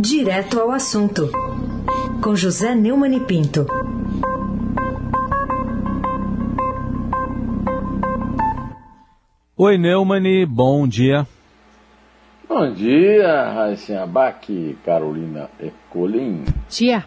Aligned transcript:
Direto 0.00 0.60
ao 0.60 0.70
assunto, 0.70 1.28
com 2.22 2.36
José 2.36 2.72
Neumann 2.72 3.16
e 3.16 3.20
Pinto. 3.20 3.66
Oi, 9.56 9.76
Neumann, 9.76 10.46
bom 10.46 10.86
dia. 10.86 11.26
Bom 12.48 12.72
dia, 12.72 13.50
Raíssa 13.50 14.04
Abac, 14.04 14.78
Carolina 14.84 15.50
Ecolim. 15.58 16.44
Dia. 16.70 17.04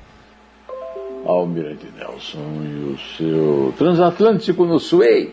Almirante 1.25 1.87
Nelson 1.97 2.61
e 2.61 2.93
o 2.93 2.97
seu 3.17 3.73
transatlântico 3.77 4.65
no 4.65 4.79
Suez. 4.79 5.29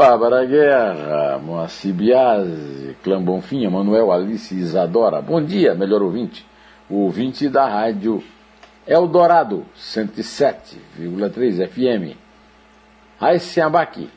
Bárbara 0.00 0.46
Guerra, 0.46 1.38
Moacir 1.38 1.92
Biasi, 1.92 2.96
Clã 3.04 3.22
Bonfim, 3.22 3.68
Manuel 3.68 4.10
Alice 4.10 4.54
Isadora. 4.54 5.20
Bom 5.20 5.44
dia, 5.44 5.74
melhor 5.74 6.00
ouvinte. 6.00 6.42
O 6.88 7.00
ouvinte 7.00 7.50
da 7.50 7.68
rádio 7.68 8.24
Eldorado, 8.86 9.66
107,3 9.78 11.68
FM. 11.68 12.16
Raíssa 13.18 13.66
Abac, 13.66 14.08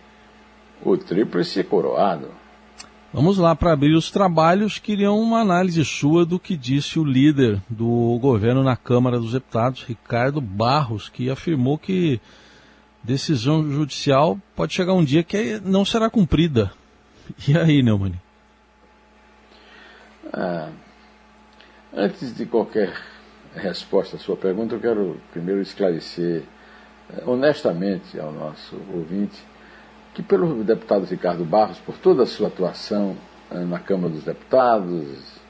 o 0.85 0.95
tríplice 0.95 1.61
coroado. 1.65 2.29
Vamos 3.11 3.37
lá 3.37 3.53
para 3.53 3.73
abrir 3.73 3.93
os 3.93 4.09
trabalhos. 4.09 4.79
Queriam 4.79 5.19
uma 5.19 5.41
análise 5.41 5.83
sua 5.83 6.25
do 6.25 6.39
que 6.39 6.55
disse 6.55 6.97
o 6.97 7.03
líder 7.03 7.61
do 7.69 8.17
governo 8.21 8.63
na 8.63 8.77
Câmara 8.77 9.19
dos 9.19 9.33
Deputados, 9.33 9.83
Ricardo 9.83 10.39
Barros, 10.39 11.09
que 11.09 11.29
afirmou 11.29 11.77
que 11.77 12.21
decisão 13.03 13.69
judicial 13.69 14.39
pode 14.55 14.73
chegar 14.73 14.93
um 14.93 15.03
dia 15.03 15.23
que 15.23 15.59
não 15.63 15.83
será 15.83 16.09
cumprida. 16.09 16.71
E 17.47 17.57
aí, 17.57 17.81
Neumann? 17.81 18.13
Ah, 20.33 20.69
antes 21.93 22.35
de 22.35 22.45
qualquer 22.45 22.93
resposta 23.55 24.15
à 24.15 24.19
sua 24.19 24.35
pergunta, 24.35 24.75
eu 24.75 24.79
quero 24.79 25.21
primeiro 25.31 25.61
esclarecer 25.61 26.43
eh, 27.09 27.23
honestamente 27.25 28.19
ao 28.19 28.31
nosso 28.31 28.75
ouvinte 28.93 29.39
que 30.13 30.21
pelo 30.21 30.63
deputado 30.63 31.05
Ricardo 31.05 31.43
Barros, 31.43 31.79
por 31.79 31.97
toda 31.97 32.23
a 32.23 32.25
sua 32.25 32.47
atuação 32.47 33.15
eh, 33.51 33.59
na 33.59 33.79
Câmara 33.79 34.13
dos 34.13 34.23
Deputados, 34.23 35.41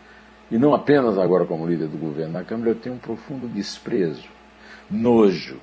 e 0.51 0.57
não 0.57 0.73
apenas 0.73 1.17
agora 1.17 1.45
como 1.45 1.67
líder 1.67 1.87
do 1.87 1.97
governo 1.97 2.33
na 2.33 2.43
Câmara, 2.43 2.71
eu 2.71 2.75
tenho 2.75 2.95
um 2.95 2.99
profundo 2.99 3.47
desprezo, 3.47 4.27
nojo. 4.89 5.59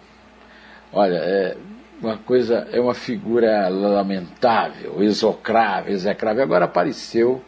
Olha, 0.92 1.16
é 1.16 1.56
uma 2.00 2.16
coisa, 2.16 2.68
é 2.72 2.80
uma 2.80 2.94
figura 2.94 3.68
lamentável, 3.68 5.02
execrável, 5.02 5.92
execrável. 5.92 6.42
Agora 6.42 6.64
apareceu 6.64 7.42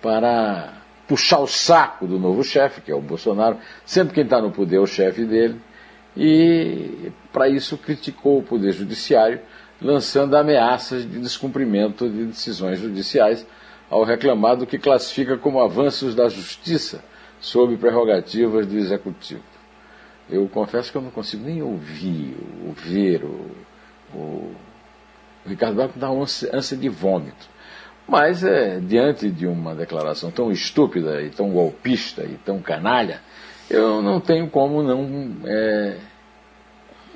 para 0.00 0.74
puxar 1.08 1.38
o 1.38 1.46
saco 1.46 2.06
do 2.06 2.18
novo 2.18 2.42
chefe, 2.42 2.80
que 2.80 2.90
é 2.90 2.94
o 2.94 3.00
Bolsonaro. 3.00 3.58
Sempre 3.84 4.14
quem 4.14 4.24
está 4.24 4.40
no 4.40 4.50
poder 4.50 4.76
é 4.76 4.80
o 4.80 4.86
chefe 4.86 5.24
dele. 5.24 5.60
E 6.16 7.12
para 7.32 7.48
isso 7.48 7.76
criticou 7.76 8.38
o 8.38 8.42
Poder 8.42 8.72
Judiciário 8.72 9.40
lançando 9.80 10.36
ameaças 10.36 11.02
de 11.02 11.18
descumprimento 11.18 12.08
de 12.08 12.24
decisões 12.26 12.78
judiciais, 12.80 13.46
ao 13.90 14.04
reclamar 14.04 14.56
do 14.56 14.66
que 14.66 14.78
classifica 14.78 15.36
como 15.36 15.60
avanços 15.60 16.14
da 16.14 16.28
justiça 16.28 17.04
sob 17.40 17.76
prerrogativas 17.76 18.66
do 18.66 18.76
executivo. 18.76 19.42
Eu 20.28 20.48
confesso 20.48 20.90
que 20.90 20.98
eu 20.98 21.02
não 21.02 21.10
consigo 21.10 21.44
nem 21.44 21.62
ouvir, 21.62 22.36
ou 22.66 22.72
ver 22.72 23.24
o, 23.24 23.50
o, 24.14 24.54
Ricardo 25.46 25.76
Barco 25.76 25.98
dá 25.98 26.10
uma 26.10 26.24
ânsia 26.24 26.76
de 26.76 26.88
vômito. 26.88 27.48
Mas, 28.08 28.44
é, 28.44 28.78
diante 28.78 29.30
de 29.30 29.46
uma 29.46 29.74
declaração 29.74 30.30
tão 30.30 30.50
estúpida 30.50 31.22
e 31.22 31.30
tão 31.30 31.50
golpista 31.50 32.22
e 32.24 32.36
tão 32.44 32.60
canalha, 32.60 33.20
eu 33.68 34.00
não 34.00 34.20
tenho 34.20 34.48
como 34.48 34.82
não, 34.82 35.36
é, 35.44 35.98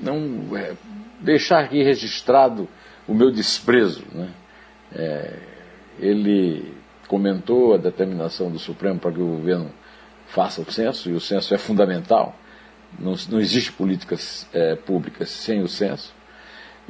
não 0.01 0.57
é, 0.57 0.75
deixar 1.21 1.61
aqui 1.61 1.83
registrado 1.83 2.69
o 3.07 3.15
meu 3.15 3.31
desprezo. 3.31 4.05
Né? 4.13 4.31
É, 4.93 5.39
ele 6.01 6.75
comentou 7.07 7.75
a 7.75 7.77
determinação 7.77 8.51
do 8.51 8.59
Supremo 8.59 8.99
para 8.99 9.13
que 9.13 9.21
o 9.21 9.27
governo 9.27 9.71
faça 10.27 10.61
o 10.61 10.71
censo, 10.71 11.11
e 11.11 11.13
o 11.13 11.21
censo 11.21 11.55
é 11.55 11.59
fundamental. 11.59 12.37
Não, 12.99 13.15
não 13.29 13.41
existe 13.41 13.73
políticas 13.73 14.49
é, 14.53 14.75
públicas 14.75 15.29
sem 15.31 15.63
o 15.63 15.69
censo. 15.69 16.13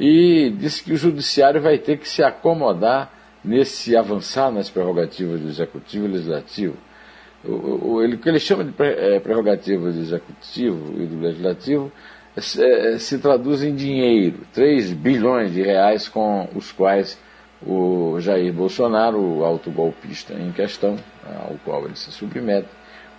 E 0.01 0.49
disse 0.51 0.83
que 0.83 0.95
o 0.95 0.97
judiciário 0.97 1.61
vai 1.61 1.77
ter 1.77 1.99
que 1.99 2.09
se 2.09 2.23
acomodar 2.23 3.13
nesse 3.45 3.95
avançar 3.95 4.51
nas 4.51 4.71
prerrogativas 4.71 5.41
do 5.41 5.49
executivo 5.49 6.07
e 6.07 6.09
legislativo. 6.09 6.77
O, 7.45 7.93
o, 7.93 8.03
ele, 8.03 8.17
o 8.17 8.19
que 8.19 8.29
ele 8.29 8.41
chama 8.41 8.65
de 8.65 8.73
é, 8.79 9.21
prerrogativas 9.21 9.95
do 9.95 10.01
executivo 10.01 11.03
e 11.03 11.07
do 11.07 11.21
legislativo 11.21 11.93
é, 12.37 12.99
se 12.99 13.19
traduz 13.19 13.63
em 13.63 13.75
dinheiro, 13.75 14.41
3 14.55 14.93
bilhões 14.95 15.53
de 15.53 15.63
reais 15.63 16.09
com 16.09 16.49
os 16.55 16.73
quais 16.73 17.19
o 17.63 18.19
Jair 18.21 18.53
Bolsonaro, 18.55 19.19
o 19.19 19.45
autogolpista 19.45 20.33
em 20.33 20.51
questão, 20.51 20.97
ao 21.47 21.57
qual 21.63 21.85
ele 21.85 21.97
se 21.97 22.11
submete, 22.11 22.69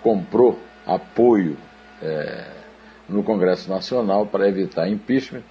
comprou 0.02 0.60
apoio 0.86 1.58
é, 2.02 2.46
no 3.08 3.22
Congresso 3.22 3.70
Nacional 3.70 4.26
para 4.26 4.48
evitar 4.48 4.90
impeachment 4.90 5.44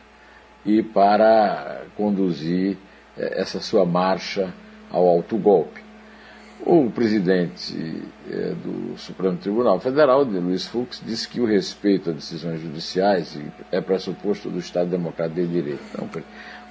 e 0.64 0.82
para 0.82 1.82
conduzir 1.96 2.76
é, 3.16 3.40
essa 3.40 3.60
sua 3.60 3.84
marcha 3.84 4.52
ao 4.90 5.06
autogolpe. 5.06 5.80
O 6.66 6.90
presidente 6.90 8.02
é, 8.30 8.52
do 8.62 8.98
Supremo 8.98 9.38
Tribunal 9.38 9.80
Federal, 9.80 10.26
de 10.26 10.38
Luiz 10.38 10.66
Fux, 10.66 11.00
disse 11.04 11.26
que 11.26 11.40
o 11.40 11.46
respeito 11.46 12.10
a 12.10 12.12
decisões 12.12 12.60
judiciais 12.60 13.38
é 13.72 13.80
pressuposto 13.80 14.50
do 14.50 14.58
Estado 14.58 14.90
Democrático 14.90 15.40
de 15.40 15.46
Direito. 15.46 15.82
Então, 15.94 16.08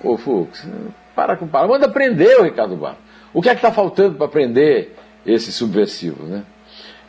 ô 0.04 0.16
Fux, 0.16 0.68
para 1.16 1.36
com 1.36 1.48
para, 1.48 1.68
manda 1.68 1.90
prender 1.90 2.40
o 2.40 2.44
Ricardo 2.44 2.76
Barros. 2.76 3.00
O 3.34 3.42
que 3.42 3.50
é 3.50 3.52
que 3.54 3.58
está 3.58 3.72
faltando 3.72 4.16
para 4.16 4.28
prender 4.28 4.96
esse 5.26 5.52
subversivo? 5.52 6.24
Né? 6.24 6.44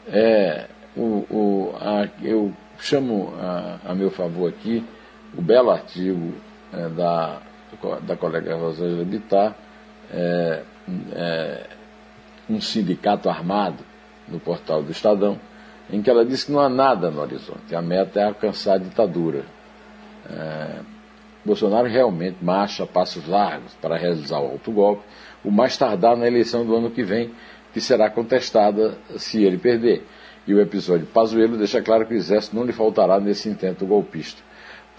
É, 0.09 0.67
o, 0.97 1.25
o, 1.31 1.75
a, 1.79 2.09
eu 2.23 2.53
chamo 2.79 3.35
a, 3.39 3.79
a, 3.85 3.95
meu 3.95 4.11
favor 4.11 4.49
aqui 4.49 4.85
o 5.37 5.43
belo 5.43 5.71
artigo 5.71 6.33
é, 6.73 6.89
da, 6.89 7.41
da 8.03 8.17
colega 8.17 8.57
Rosângela 8.57 9.05
Bittar, 9.05 9.55
é, 10.11 10.63
é 11.13 11.67
um 12.49 12.61
sindicato 12.61 13.29
armado 13.29 13.85
no 14.29 14.41
portal 14.41 14.83
do 14.83 14.91
Estadão, 14.91 15.39
em 15.91 16.03
que 16.03 16.11
ela 16.11 16.25
disse 16.25 16.47
que 16.47 16.53
não 16.53 16.61
há 16.61 16.69
nada 16.69 17.11
no 17.11 17.21
horizonte, 17.21 17.75
a 17.75 17.83
meta 17.83 18.21
é 18.21 18.25
alcançar 18.25 18.75
a 18.75 18.79
ditadura. 18.79 19.45
É, 20.29 20.81
Bolsonaro 21.45 21.89
realmente 21.89 22.37
marcha 22.43 22.87
passos 22.87 23.27
largos 23.27 23.75
para 23.75 23.97
realizar 23.97 24.41
o 24.41 24.53
autogolpe, 24.53 25.03
o 25.45 25.51
mais 25.51 25.77
tardar 25.77 26.17
na 26.17 26.27
eleição 26.27 26.65
do 26.67 26.77
ano 26.77 26.91
que 26.91 27.03
vem, 27.03 27.33
que 27.73 27.81
será 27.81 28.11
contestada 28.11 28.99
se 29.17 29.43
ele 29.43 29.59
perder. 29.59 30.07
E 30.47 30.55
o 30.55 30.61
episódio 30.61 31.07
Pazuello 31.07 31.57
deixa 31.57 31.81
claro 31.81 32.07
que 32.07 32.15
o 32.15 32.17
Exército 32.17 32.57
não 32.57 32.65
lhe 32.65 32.73
faltará 32.73 33.21
nesse 33.21 33.49
intento 33.49 33.87
golpista. 33.87 34.43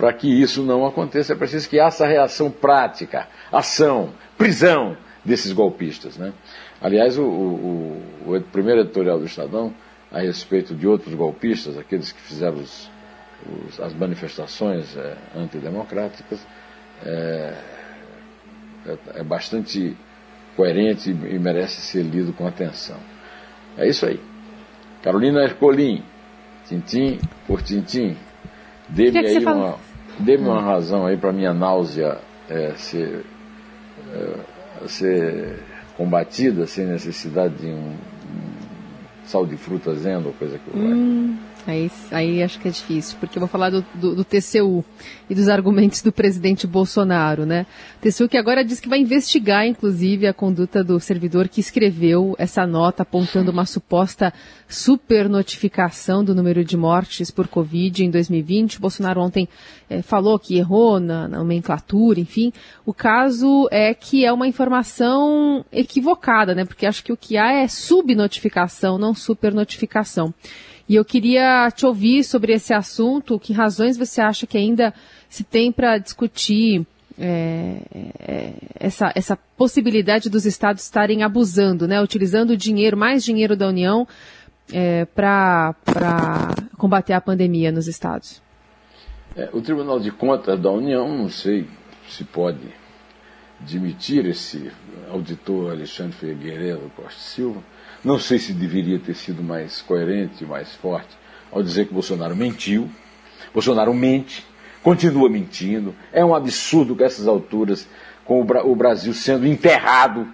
Para 0.02 0.14
que 0.14 0.28
isso 0.28 0.64
não 0.64 0.84
aconteça, 0.84 1.34
é 1.34 1.36
preciso 1.36 1.70
que 1.70 1.80
haja 1.80 2.08
reação 2.08 2.50
prática, 2.50 3.28
ação, 3.52 4.12
prisão 4.36 4.98
desses 5.24 5.52
golpistas. 5.52 6.18
Né? 6.18 6.34
Aliás, 6.82 7.20
o, 7.20 7.24
o, 7.24 8.04
o, 8.26 8.42
primeiro 8.52 8.82
editorial 8.82 9.20
do 9.20 9.26
Estadão, 9.26 9.72
a 10.12 10.22
respeito 10.22 10.74
de 10.74 10.88
outros 10.88 11.14
golpistas, 11.14 11.78
aqueles 11.78 12.12
que 12.12 12.20
fizeram 12.20 12.58
os, 12.58 12.90
os, 13.46 13.80
as 13.80 13.94
manifestações 13.94 14.98
é, 14.98 15.18
antidemocráticas, 15.36 16.48
é, 17.06 17.54
é, 18.88 18.98
é, 19.20 19.24
bastante 19.24 19.96
coerente 20.56 21.12
e, 21.12 21.36
e 21.36 21.38
merece 21.38 21.80
ser 21.80 22.02
lido 22.02 22.34
com 22.34 22.48
atenção. 22.48 22.98
É 23.78 23.88
isso 23.88 24.08
aí. 24.08 24.20
Carolina 25.04 25.44
Ercolim, 25.44 26.04
tintim 26.68 27.20
por 27.46 27.62
tintim, 27.62 28.18
dê-me 28.90 29.20
aí 29.20 29.38
uma, 29.38 29.91
dê 30.24 30.38
uma 30.38 30.62
razão 30.62 31.06
aí 31.06 31.18
para 31.18 31.32
minha 31.32 31.54
náusea 31.54 32.18
é, 32.50 32.74
ser, 32.76 33.26
é, 34.14 34.88
ser 34.88 35.60
combatida 35.98 36.66
sem 36.66 36.86
necessidade 36.86 37.56
de 37.56 37.68
um, 37.68 37.90
um 37.90 37.96
sal 39.26 39.46
de 39.46 39.58
fruta 39.58 39.94
zendo 39.96 40.30
ou 40.30 40.34
coisa 40.34 40.58
que 40.58 40.78
hum, 40.78 41.38
Aí, 41.68 41.92
aí 42.10 42.42
acho 42.42 42.60
que 42.60 42.68
é 42.68 42.72
difícil, 42.72 43.18
porque 43.20 43.38
eu 43.38 43.40
vou 43.40 43.48
falar 43.48 43.70
do, 43.70 43.86
do, 43.94 44.16
do, 44.16 44.26
TCU 44.26 44.84
e 45.30 45.36
dos 45.36 45.48
argumentos 45.48 46.02
do 46.02 46.12
presidente 46.12 46.66
Bolsonaro, 46.66 47.46
né? 47.46 47.68
TCU 48.02 48.28
que 48.28 48.38
agora 48.38 48.66
diz 48.66 48.80
que 48.80 48.90
vai 48.90 49.00
investigar, 49.00 49.68
inclusive, 49.68 50.26
a 50.26 50.34
conduta 50.34 50.84
do 50.84 51.00
servidor 51.00 51.48
que 51.48 51.60
escreveu 51.60 52.36
essa 52.40 52.66
nota 52.66 53.04
apontando 53.04 53.52
uma 53.52 53.66
suposta 53.66 54.34
supernotificação 54.68 56.24
do 56.24 56.34
número 56.34 56.66
de 56.66 56.76
mortes 56.76 57.30
por 57.30 57.48
Covid 57.48 58.04
em 58.04 58.10
2020. 58.10 58.78
O 58.78 58.82
Bolsonaro 58.82 59.22
ontem 59.22 59.48
é, 59.88 60.02
falou 60.02 60.40
que 60.40 60.58
errou 60.58 61.00
na, 61.00 61.28
na 61.28 61.38
nomenclatura, 61.40 62.20
enfim. 62.20 62.52
O 62.84 62.94
caso 62.94 63.68
é 63.70 63.94
que 63.94 64.26
é 64.26 64.34
uma 64.34 64.48
informação 64.48 65.64
equivocada, 65.72 66.56
né? 66.56 66.66
Porque 66.66 66.88
acho 66.88 67.04
que 67.04 67.14
o 67.14 67.18
que 67.18 67.38
há 67.38 67.52
é 67.52 67.68
subnotificação, 67.68 68.98
não 68.98 69.14
supernotificação. 69.14 70.34
E 70.92 70.96
eu 70.96 71.06
queria 71.06 71.72
te 71.72 71.86
ouvir 71.86 72.22
sobre 72.22 72.52
esse 72.52 72.74
assunto. 72.74 73.40
Que 73.40 73.54
razões 73.54 73.96
você 73.96 74.20
acha 74.20 74.46
que 74.46 74.58
ainda 74.58 74.94
se 75.30 75.42
tem 75.42 75.72
para 75.72 75.98
discutir 75.98 76.86
é, 77.18 77.78
é, 78.20 78.54
essa, 78.78 79.10
essa 79.16 79.40
possibilidade 79.56 80.30
dos 80.30 80.46
estados 80.46 80.84
estarem 80.84 81.24
abusando, 81.24 81.88
né? 81.88 82.02
Utilizando 82.02 82.58
dinheiro, 82.58 82.98
mais 82.98 83.24
dinheiro 83.24 83.56
da 83.56 83.70
União, 83.70 84.06
é, 84.70 85.06
para 85.06 85.74
combater 86.78 87.14
a 87.14 87.22
pandemia 87.22 87.72
nos 87.72 87.88
estados? 87.88 88.42
É, 89.34 89.50
o 89.54 89.62
Tribunal 89.62 89.98
de 89.98 90.12
Contas 90.12 90.60
da 90.60 90.72
União, 90.72 91.08
não 91.08 91.30
sei 91.30 91.70
se 92.10 92.26
pode 92.26 92.68
demitir 93.62 94.26
esse 94.26 94.70
auditor 95.10 95.72
Alexandre 95.72 96.18
Figueiredo 96.18 96.92
Costa 96.98 97.18
Silva, 97.18 97.64
não 98.04 98.18
sei 98.18 98.40
se 98.40 98.54
deveria 98.54 99.00
ter 99.00 99.14
sido 99.14 99.44
mais 99.44 99.82
coerente, 99.82 100.46
mais 100.46 100.74
forte, 100.76 101.16
ao 101.52 101.62
dizer 101.62 101.88
que 101.88 101.94
Bolsonaro 101.94 102.36
mentiu. 102.36 102.90
Bolsonaro 103.54 103.94
mente, 103.94 104.46
continua 104.82 105.30
mentindo. 105.30 105.94
É 106.12 106.24
um 106.24 106.34
absurdo 106.34 106.96
que 106.96 107.04
essas 107.04 107.28
alturas, 107.28 107.88
com 108.26 108.42
o 108.42 108.76
Brasil 108.76 109.14
sendo 109.14 109.46
enterrado, 109.46 110.28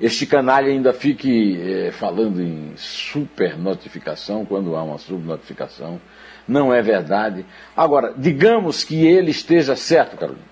este 0.00 0.26
canalha 0.26 0.68
ainda 0.68 0.92
fique 0.92 1.56
eh, 1.60 1.92
falando 1.92 2.42
em 2.42 2.72
supernotificação, 2.76 4.44
quando 4.44 4.74
há 4.74 4.82
uma 4.82 4.98
subnotificação. 4.98 6.00
Não 6.46 6.74
é 6.74 6.82
verdade. 6.82 7.46
Agora, 7.76 8.12
digamos 8.16 8.84
que 8.84 9.06
ele 9.06 9.30
esteja 9.30 9.76
certo, 9.76 10.16
Carolina. 10.16 10.44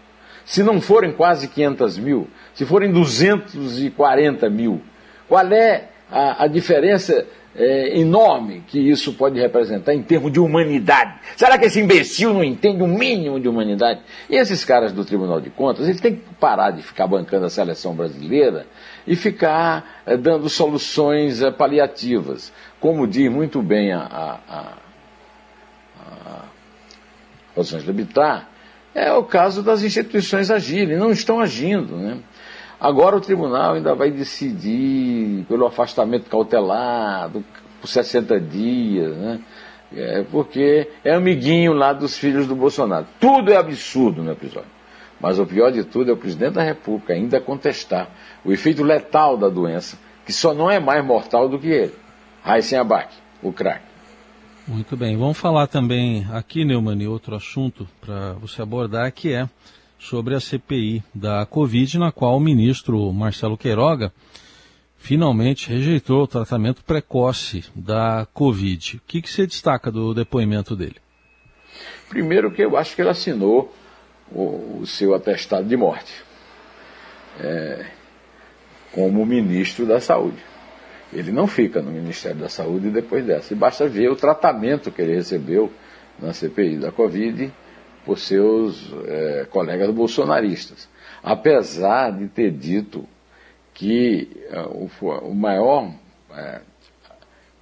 Se 0.44 0.62
não 0.62 0.80
forem 0.80 1.12
quase 1.12 1.48
500 1.48 1.98
mil, 1.98 2.28
se 2.54 2.64
forem 2.64 2.90
240 2.90 4.48
mil, 4.48 4.80
qual 5.28 5.46
é 5.52 5.91
a, 6.12 6.44
a 6.44 6.46
diferença 6.46 7.26
é, 7.54 7.98
enorme 7.98 8.64
que 8.66 8.78
isso 8.78 9.12
pode 9.14 9.38
representar 9.40 9.94
em 9.94 10.02
termos 10.02 10.32
de 10.32 10.40
humanidade. 10.40 11.14
Será 11.36 11.58
que 11.58 11.66
esse 11.66 11.80
imbecil 11.80 12.32
não 12.32 12.44
entende 12.44 12.82
o 12.82 12.86
mínimo 12.86 13.40
de 13.40 13.48
humanidade? 13.48 14.00
E 14.28 14.36
esses 14.36 14.64
caras 14.64 14.92
do 14.92 15.04
Tribunal 15.04 15.40
de 15.40 15.50
Contas, 15.50 15.86
eles 15.86 16.00
têm 16.00 16.16
que 16.16 16.34
parar 16.38 16.70
de 16.70 16.82
ficar 16.82 17.06
bancando 17.06 17.46
a 17.46 17.50
seleção 17.50 17.94
brasileira 17.94 18.66
e 19.06 19.16
ficar 19.16 20.02
é, 20.06 20.16
dando 20.16 20.48
soluções 20.48 21.42
é, 21.42 21.50
paliativas. 21.50 22.52
Como 22.80 23.06
diz 23.06 23.30
muito 23.30 23.62
bem 23.62 23.92
a, 23.92 24.00
a, 24.00 24.38
a, 24.48 24.72
é 28.94 29.12
o 29.12 29.24
caso 29.24 29.62
das 29.62 29.82
instituições 29.82 30.50
agirem, 30.50 30.96
não 30.96 31.10
estão 31.10 31.40
agindo. 31.40 31.96
Né? 31.96 32.18
Agora 32.82 33.16
o 33.16 33.20
tribunal 33.20 33.74
ainda 33.74 33.94
vai 33.94 34.10
decidir 34.10 35.44
pelo 35.44 35.64
afastamento 35.64 36.28
cautelado, 36.28 37.44
por 37.80 37.86
60 37.86 38.40
dias, 38.40 39.16
né? 39.16 39.40
É, 39.94 40.24
porque 40.24 40.88
é 41.04 41.14
amiguinho 41.14 41.74
lá 41.74 41.92
dos 41.92 42.18
filhos 42.18 42.48
do 42.48 42.56
Bolsonaro. 42.56 43.06
Tudo 43.20 43.52
é 43.52 43.56
absurdo 43.56 44.20
no 44.20 44.32
episódio. 44.32 44.68
Mas 45.20 45.38
o 45.38 45.46
pior 45.46 45.70
de 45.70 45.84
tudo 45.84 46.10
é 46.10 46.12
o 46.12 46.16
presidente 46.16 46.54
da 46.54 46.62
República 46.64 47.12
ainda 47.12 47.40
contestar 47.40 48.10
o 48.44 48.50
efeito 48.50 48.82
letal 48.82 49.36
da 49.36 49.48
doença, 49.48 49.96
que 50.26 50.32
só 50.32 50.52
não 50.52 50.68
é 50.68 50.80
mais 50.80 51.04
mortal 51.04 51.48
do 51.48 51.60
que 51.60 51.68
ele. 51.68 51.94
Raíssen 52.42 52.80
Abac, 52.80 53.14
o 53.40 53.52
craque. 53.52 53.86
Muito 54.66 54.96
bem, 54.96 55.16
vamos 55.16 55.38
falar 55.38 55.68
também 55.68 56.26
aqui, 56.32 56.64
Neumann, 56.64 57.06
outro 57.06 57.36
assunto 57.36 57.86
para 58.00 58.32
você 58.32 58.60
abordar, 58.60 59.12
que 59.12 59.32
é 59.32 59.48
sobre 60.02 60.34
a 60.34 60.40
CPI 60.40 61.02
da 61.14 61.46
Covid, 61.46 61.96
na 61.96 62.10
qual 62.10 62.36
o 62.36 62.40
ministro 62.40 63.12
Marcelo 63.12 63.56
Queiroga 63.56 64.12
finalmente 64.98 65.70
rejeitou 65.70 66.24
o 66.24 66.26
tratamento 66.26 66.84
precoce 66.84 67.64
da 67.74 68.26
Covid. 68.34 68.96
O 68.96 69.00
que, 69.06 69.22
que 69.22 69.30
você 69.30 69.46
destaca 69.46 69.92
do 69.92 70.12
depoimento 70.12 70.74
dele? 70.74 70.96
Primeiro 72.08 72.50
que 72.50 72.62
eu 72.62 72.76
acho 72.76 72.96
que 72.96 73.02
ele 73.02 73.10
assinou 73.10 73.72
o, 74.30 74.80
o 74.80 74.86
seu 74.86 75.14
atestado 75.14 75.68
de 75.68 75.76
morte 75.76 76.12
é, 77.40 77.86
como 78.92 79.24
ministro 79.24 79.86
da 79.86 80.00
Saúde. 80.00 80.42
Ele 81.12 81.30
não 81.30 81.46
fica 81.46 81.80
no 81.80 81.92
Ministério 81.92 82.38
da 82.38 82.48
Saúde 82.48 82.90
depois 82.90 83.24
dessa. 83.24 83.52
E 83.52 83.56
basta 83.56 83.86
ver 83.86 84.10
o 84.10 84.16
tratamento 84.16 84.90
que 84.90 85.00
ele 85.00 85.14
recebeu 85.14 85.72
na 86.18 86.32
CPI 86.32 86.78
da 86.78 86.90
Covid 86.90 87.52
por 88.04 88.18
seus 88.18 88.92
é, 89.06 89.46
colegas 89.50 89.90
bolsonaristas. 89.90 90.88
Apesar 91.22 92.10
de 92.10 92.28
ter 92.28 92.50
dito 92.50 93.06
que 93.74 94.28
é, 94.50 94.60
o, 94.60 94.90
o, 95.22 95.34
maior, 95.34 95.92
é, 96.30 96.60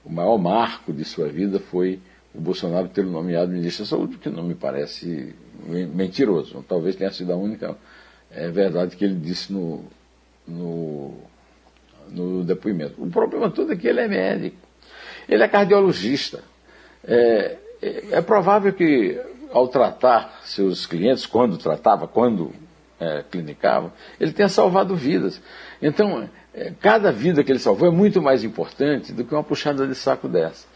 o 0.04 0.10
maior 0.10 0.38
marco 0.38 0.92
de 0.92 1.04
sua 1.04 1.28
vida 1.28 1.58
foi 1.58 2.00
o 2.34 2.40
Bolsonaro 2.40 2.88
ter 2.88 3.04
nomeado 3.04 3.52
ministro 3.52 3.84
da 3.84 3.90
Saúde, 3.90 4.16
que 4.18 4.28
não 4.30 4.42
me 4.42 4.54
parece 4.54 5.34
mentiroso. 5.66 6.64
Talvez 6.66 6.96
tenha 6.96 7.10
sido 7.10 7.32
a 7.32 7.36
única 7.36 7.76
é, 8.30 8.48
verdade 8.48 8.96
que 8.96 9.04
ele 9.04 9.16
disse 9.16 9.52
no, 9.52 9.84
no, 10.46 11.14
no 12.08 12.44
depoimento. 12.44 13.02
O 13.02 13.10
problema 13.10 13.50
todo 13.50 13.72
é 13.72 13.76
que 13.76 13.88
ele 13.88 14.00
é 14.00 14.08
médico. 14.08 14.56
Ele 15.28 15.42
é 15.42 15.48
cardiologista. 15.48 16.42
É, 17.04 17.56
é 17.82 18.20
provável 18.20 18.72
que 18.72 19.18
ao 19.52 19.68
tratar 19.68 20.40
seus 20.44 20.86
clientes, 20.86 21.26
quando 21.26 21.58
tratava, 21.58 22.06
quando 22.06 22.52
é, 22.98 23.24
clinicava, 23.30 23.92
ele 24.20 24.32
tenha 24.32 24.48
salvado 24.48 24.94
vidas. 24.94 25.40
Então, 25.80 26.28
é, 26.52 26.72
cada 26.80 27.10
vida 27.10 27.42
que 27.42 27.50
ele 27.50 27.58
salvou 27.58 27.88
é 27.88 27.90
muito 27.90 28.20
mais 28.20 28.44
importante 28.44 29.12
do 29.12 29.24
que 29.24 29.34
uma 29.34 29.42
puxada 29.42 29.86
de 29.86 29.94
saco 29.94 30.28
dessa. 30.28 30.66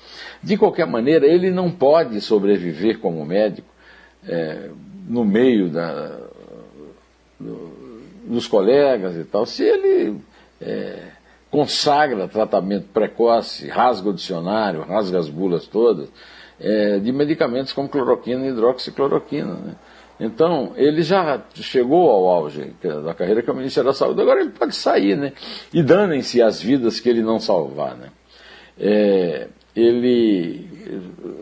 De 0.42 0.56
qualquer 0.56 0.86
maneira, 0.86 1.26
ele 1.26 1.50
não 1.50 1.70
pode 1.70 2.20
sobreviver 2.20 2.98
como 2.98 3.24
médico 3.24 3.68
é, 4.26 4.70
no 5.06 5.24
meio 5.24 5.68
da, 5.68 6.18
do, 7.38 7.84
dos 8.26 8.46
colegas 8.46 9.16
e 9.16 9.24
tal, 9.24 9.44
se 9.44 9.62
ele 9.62 10.18
é, 10.60 11.08
consagra 11.50 12.26
tratamento 12.26 12.88
precoce, 12.92 13.68
rasga 13.68 14.08
o 14.08 14.14
dicionário, 14.14 14.82
rasga 14.82 15.18
as 15.18 15.28
bulas 15.28 15.66
todas, 15.66 16.08
é, 16.60 16.98
de 16.98 17.12
medicamentos 17.12 17.72
como 17.72 17.88
cloroquina 17.88 18.46
e 18.46 18.50
hidroxicloroquina. 18.50 19.54
Né? 19.54 19.74
Então, 20.18 20.72
ele 20.76 21.02
já 21.02 21.42
chegou 21.54 22.08
ao 22.08 22.28
auge 22.28 22.72
da 23.04 23.14
carreira 23.14 23.42
que 23.42 23.50
é 23.50 23.52
o 23.52 23.56
Ministério 23.56 23.90
da 23.90 23.94
Saúde, 23.94 24.20
agora 24.20 24.40
ele 24.40 24.50
pode 24.50 24.74
sair, 24.74 25.16
né? 25.16 25.32
E 25.72 25.82
danem-se 25.82 26.40
as 26.40 26.62
vidas 26.62 27.00
que 27.00 27.08
ele 27.08 27.22
não 27.22 27.40
salvar, 27.40 27.96
né? 27.96 28.08
É, 28.79 29.48
ele 29.74 30.69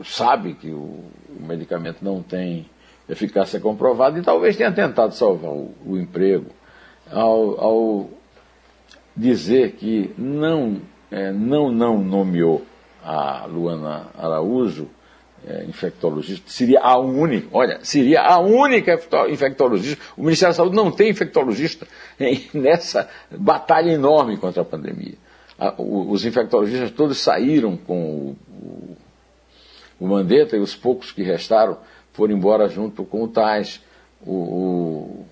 sabe 0.05 0.55
que 0.55 0.71
o, 0.71 1.05
o, 1.39 1.47
medicamento 1.47 1.99
não 2.03 2.23
tem 2.23 2.67
eficácia 3.09 3.61
comprovada 3.61 4.19
e 4.19 4.23
talvez 4.23 4.57
tenha 4.57 4.73
tentado 4.73 5.15
salvar 5.15 5.51
o, 5.51 5.75
o 5.85 5.99
emprego 5.99 6.47
ao, 7.11 7.61
ao, 7.61 8.11
dizer 9.15 9.73
que 9.73 10.13
não, 10.17 10.81
é, 11.11 11.31
não, 11.31 11.71
não 11.71 12.03
nomeou 12.03 12.65
a 13.05 13.45
Luana 13.47 14.07
Araújo 14.17 14.89
é, 15.47 15.65
infectologista, 15.65 16.49
seria 16.49 16.81
a 16.81 16.99
única, 16.99 17.49
olha, 17.53 17.81
seria 17.83 18.23
a 18.23 18.39
única 18.39 18.99
infectologista. 19.29 20.03
O 20.17 20.23
Ministério 20.23 20.53
da 20.53 20.57
Saúde 20.57 20.77
não 20.77 20.91
tem 20.91 21.11
infectologista 21.11 21.87
nessa 22.55 23.09
batalha 23.31 23.91
enorme 23.91 24.37
contra 24.37 24.63
a 24.63 24.65
pandemia. 24.65 25.15
os 25.79 26.25
infectologistas 26.25 26.91
todos 26.93 27.19
saíram 27.19 27.77
com 27.77 28.37
o, 28.49 28.97
o, 29.99 30.07
Mandetta 30.07 30.57
e 30.57 30.61
os 30.61 30.77
poucos 30.77 31.11
que 31.11 31.23
restaram 31.23 31.79
foram 32.13 32.35
embora 32.35 32.69
junto 32.69 33.05
com 33.05 33.25
o 33.25 33.29
Tais. 33.29 33.81
O, 34.25 35.27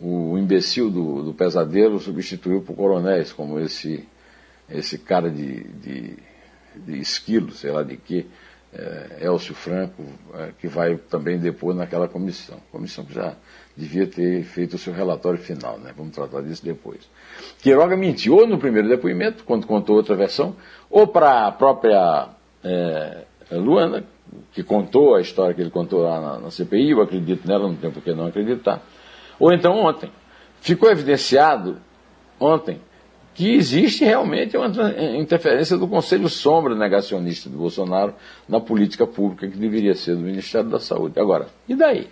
o, 0.00 0.32
o 0.32 0.38
imbecil 0.38 0.90
do, 0.90 1.22
do 1.22 1.32
pesadelo 1.32 2.00
substituiu 2.00 2.60
por 2.62 2.74
coronéis, 2.74 3.32
como 3.32 3.60
esse, 3.60 4.08
esse 4.68 4.98
cara 4.98 5.30
de, 5.30 5.62
de, 5.64 6.16
de 6.74 6.98
esquilo, 6.98 7.52
sei 7.52 7.70
lá 7.70 7.84
de 7.84 7.96
quê 7.96 8.26
é, 8.72 9.24
Elcio 9.24 9.54
Franco, 9.54 10.04
é, 10.34 10.50
que 10.58 10.68
vai 10.68 10.96
também 10.96 11.38
depor 11.38 11.74
naquela 11.74 12.08
comissão. 12.08 12.58
Comissão 12.70 13.04
que 13.04 13.14
já 13.14 13.34
devia 13.76 14.06
ter 14.06 14.42
feito 14.44 14.74
o 14.74 14.78
seu 14.78 14.92
relatório 14.92 15.38
final, 15.38 15.78
né? 15.78 15.92
Vamos 15.96 16.14
tratar 16.14 16.42
disso 16.42 16.64
depois. 16.64 17.08
Queiroga 17.60 17.96
mentiu 17.96 18.46
no 18.46 18.58
primeiro 18.58 18.88
depoimento, 18.88 19.44
quando 19.44 19.66
contou 19.66 19.96
outra 19.96 20.14
versão, 20.14 20.56
ou 20.90 21.06
para 21.06 21.46
a 21.46 21.52
própria 21.52 22.28
é, 22.62 23.24
Luana, 23.52 24.04
que 24.52 24.62
contou 24.62 25.14
a 25.14 25.20
história 25.20 25.54
que 25.54 25.60
ele 25.60 25.70
contou 25.70 26.02
lá 26.02 26.20
na, 26.20 26.38
na 26.38 26.50
CPI, 26.50 26.90
eu 26.90 27.00
acredito 27.00 27.46
nela, 27.48 27.66
não 27.66 27.76
tem 27.76 27.90
por 27.90 28.02
que 28.02 28.12
não 28.12 28.26
acreditar. 28.26 28.82
Ou 29.38 29.52
então 29.52 29.78
ontem. 29.78 30.10
Ficou 30.60 30.90
evidenciado 30.90 31.78
ontem 32.40 32.80
que 33.38 33.54
existe 33.54 34.04
realmente 34.04 34.56
uma 34.56 34.66
interferência 35.16 35.78
do 35.78 35.86
Conselho 35.86 36.28
Sombra 36.28 36.74
negacionista 36.74 37.48
do 37.48 37.56
Bolsonaro 37.56 38.12
na 38.48 38.58
política 38.58 39.06
pública 39.06 39.46
que 39.46 39.56
deveria 39.56 39.94
ser 39.94 40.16
do 40.16 40.22
Ministério 40.22 40.68
da 40.68 40.80
Saúde. 40.80 41.20
Agora, 41.20 41.46
e 41.68 41.76
daí? 41.76 42.08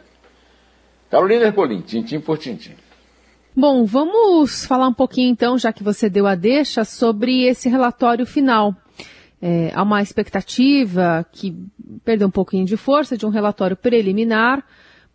Carolina 1.10 1.46
Ercolim, 1.46 1.80
tintim 1.80 2.20
por 2.20 2.38
tintim. 2.38 2.74
Bom, 3.56 3.84
vamos 3.84 4.64
falar 4.66 4.86
um 4.86 4.94
pouquinho 4.94 5.28
então, 5.28 5.58
já 5.58 5.72
que 5.72 5.82
você 5.82 6.08
deu 6.08 6.28
a 6.28 6.36
deixa, 6.36 6.84
sobre 6.84 7.42
esse 7.42 7.68
relatório 7.68 8.24
final. 8.24 8.72
É, 9.42 9.72
há 9.74 9.82
uma 9.82 10.00
expectativa 10.00 11.26
que 11.32 11.56
perdeu 12.04 12.28
um 12.28 12.30
pouquinho 12.30 12.64
de 12.64 12.76
força 12.76 13.16
de 13.16 13.26
um 13.26 13.30
relatório 13.30 13.76
preliminar 13.76 14.64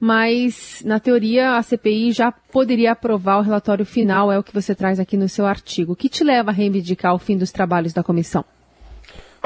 mas 0.01 0.81
na 0.83 0.99
teoria 0.99 1.57
a 1.57 1.61
CPI 1.61 2.11
já 2.11 2.31
poderia 2.31 2.93
aprovar 2.93 3.37
o 3.37 3.43
relatório 3.43 3.85
final, 3.85 4.31
é 4.31 4.39
o 4.39 4.41
que 4.41 4.51
você 4.51 4.73
traz 4.73 4.99
aqui 4.99 5.15
no 5.15 5.29
seu 5.29 5.45
artigo. 5.45 5.93
O 5.93 5.95
que 5.95 6.09
te 6.09 6.23
leva 6.23 6.49
a 6.49 6.53
reivindicar 6.53 7.13
o 7.13 7.19
fim 7.19 7.37
dos 7.37 7.51
trabalhos 7.51 7.93
da 7.93 8.01
comissão? 8.01 8.43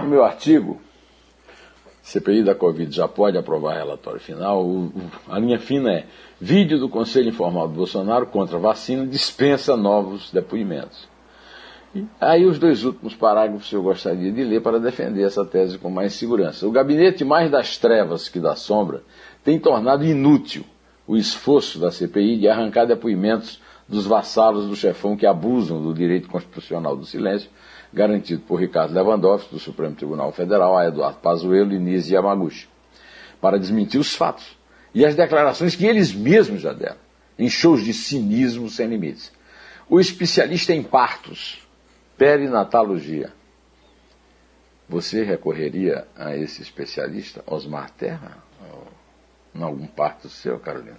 No 0.01 0.07
meu 0.07 0.23
artigo, 0.23 0.79
CPI 2.01 2.41
da 2.41 2.55
Covid 2.55 2.89
já 2.89 3.05
pode 3.05 3.37
aprovar 3.37 3.73
relatório 3.73 4.21
final. 4.21 4.65
O, 4.65 4.93
a 5.27 5.37
linha 5.37 5.59
fina 5.59 5.91
é: 5.91 6.05
vídeo 6.39 6.79
do 6.79 6.87
Conselho 6.87 7.27
Informal 7.27 7.67
do 7.67 7.73
Bolsonaro 7.73 8.25
contra 8.27 8.57
vacina 8.57 9.05
dispensa 9.05 9.75
novos 9.75 10.31
depoimentos. 10.31 11.05
Aí 12.19 12.45
os 12.45 12.59
dois 12.59 12.83
últimos 12.83 13.15
parágrafos 13.15 13.71
eu 13.71 13.81
gostaria 13.81 14.31
de 14.31 14.43
ler 14.43 14.61
para 14.61 14.79
defender 14.79 15.23
essa 15.23 15.45
tese 15.45 15.77
com 15.77 15.89
mais 15.89 16.13
segurança. 16.13 16.67
O 16.67 16.71
gabinete 16.71 17.23
mais 17.23 17.49
das 17.49 17.77
trevas 17.77 18.27
que 18.27 18.39
da 18.39 18.55
sombra 18.55 19.03
tem 19.43 19.59
tornado 19.59 20.03
inútil 20.03 20.65
o 21.07 21.15
esforço 21.15 21.79
da 21.79 21.91
CPI 21.91 22.37
de 22.37 22.47
arrancar 22.47 22.85
depoimentos 22.85 23.61
dos 23.87 24.05
vassalos 24.05 24.67
do 24.67 24.75
chefão 24.75 25.15
que 25.15 25.25
abusam 25.25 25.81
do 25.81 25.93
direito 25.93 26.27
constitucional 26.27 26.97
do 26.97 27.05
silêncio, 27.05 27.49
garantido 27.93 28.41
por 28.41 28.59
Ricardo 28.59 28.93
Lewandowski, 28.93 29.53
do 29.53 29.59
Supremo 29.59 29.95
Tribunal 29.95 30.31
Federal, 30.31 30.75
a 30.75 30.87
Eduardo 30.87 31.19
Pazuello 31.19 31.73
e 31.73 31.79
Nise 31.79 32.15
Yamaguchi, 32.15 32.67
para 33.39 33.59
desmentir 33.59 33.99
os 33.99 34.15
fatos 34.15 34.57
e 34.93 35.05
as 35.05 35.15
declarações 35.15 35.75
que 35.75 35.85
eles 35.85 36.13
mesmos 36.13 36.61
já 36.61 36.73
deram, 36.73 36.97
em 37.37 37.47
shows 37.47 37.83
de 37.83 37.93
cinismo 37.93 38.69
sem 38.69 38.87
limites. 38.87 39.31
O 39.87 39.99
especialista 39.99 40.73
em 40.73 40.81
partos, 40.81 41.64
perinatologia, 42.17 43.31
você 44.87 45.23
recorreria 45.23 46.07
a 46.15 46.35
esse 46.35 46.61
especialista, 46.61 47.43
Osmar 47.47 47.89
Terra? 47.91 48.45
em 49.55 49.63
algum 49.63 49.87
parto 49.87 50.27
seu, 50.27 50.59
Carolina, 50.59 50.97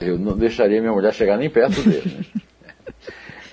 eu 0.00 0.18
não 0.18 0.36
deixaria 0.36 0.80
minha 0.80 0.92
mulher 0.92 1.14
chegar 1.14 1.36
nem 1.36 1.48
perto 1.48 1.80
dele. 1.82 2.26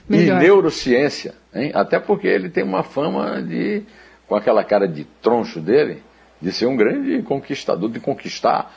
Né? 0.09 0.17
e 0.17 0.31
neurociência, 0.31 1.35
hein? 1.53 1.71
até 1.73 1.99
porque 1.99 2.27
ele 2.27 2.49
tem 2.49 2.63
uma 2.63 2.83
fama 2.83 3.41
de, 3.41 3.83
com 4.27 4.35
aquela 4.35 4.63
cara 4.63 4.87
de 4.87 5.03
troncho 5.21 5.61
dele, 5.61 6.01
de 6.41 6.51
ser 6.51 6.65
um 6.65 6.75
grande 6.75 7.21
conquistador, 7.21 7.89
de 7.89 7.99
conquistar 7.99 8.73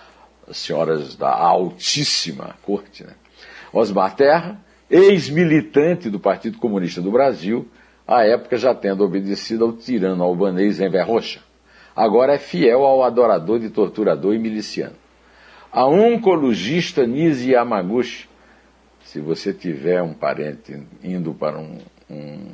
as 0.46 0.58
senhoras 0.58 1.16
da 1.16 1.30
altíssima 1.30 2.54
corte. 2.62 3.04
Né? 3.04 3.14
Osmar 3.72 4.14
Terra, 4.14 4.60
ex-militante 4.96 6.08
do 6.08 6.20
Partido 6.20 6.58
Comunista 6.58 7.00
do 7.00 7.10
Brasil, 7.10 7.66
à 8.06 8.24
época 8.24 8.56
já 8.56 8.74
tendo 8.74 9.04
obedecido 9.04 9.64
ao 9.64 9.72
tirano 9.72 10.22
albanês 10.22 10.80
Enver 10.80 11.06
Rocha 11.06 11.40
agora 11.94 12.34
é 12.34 12.38
fiel 12.38 12.84
ao 12.84 13.04
adorador 13.04 13.58
de 13.60 13.70
torturador 13.70 14.34
e 14.34 14.38
miliciano. 14.38 14.96
A 15.70 15.86
oncologista 15.86 17.06
Nise 17.06 17.52
Yamaguchi, 17.52 18.28
se 19.04 19.20
você 19.20 19.52
tiver 19.52 20.02
um 20.02 20.14
parente 20.14 20.82
indo 21.02 21.34
para 21.34 21.58
um, 21.58 21.78
um, 22.10 22.52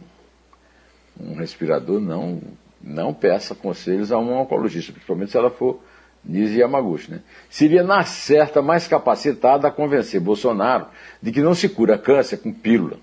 um 1.20 1.34
respirador, 1.34 2.00
não, 2.00 2.40
não 2.82 3.14
peça 3.14 3.54
conselhos 3.54 4.10
a 4.10 4.18
um 4.18 4.32
oncologista, 4.32 4.92
principalmente 4.92 5.30
se 5.30 5.36
ela 5.36 5.50
for 5.50 5.80
Nise 6.24 6.58
Yamaguchi. 6.60 7.10
Né? 7.12 7.20
Seria, 7.48 7.82
na 7.82 8.02
certa, 8.04 8.60
mais 8.62 8.86
capacitada 8.86 9.68
a 9.68 9.70
convencer 9.70 10.20
Bolsonaro 10.20 10.86
de 11.22 11.32
que 11.32 11.40
não 11.40 11.54
se 11.54 11.68
cura 11.68 11.98
câncer 11.98 12.38
com 12.38 12.52
pílula, 12.52 12.98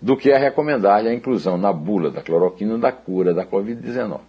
do 0.00 0.16
que 0.16 0.30
a 0.32 0.38
recomendar 0.38 1.04
a 1.04 1.14
inclusão 1.14 1.56
na 1.56 1.72
bula 1.72 2.10
da 2.10 2.22
cloroquina 2.22 2.78
da 2.78 2.92
cura 2.92 3.34
da 3.34 3.44
Covid-19. 3.44 4.20